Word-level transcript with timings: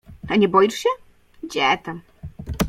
—A 0.29 0.35
nie 0.37 0.47
boisz 0.49 0.73
się?— 0.77 0.89
Gdzie 1.43 1.77
tam. 1.83 2.01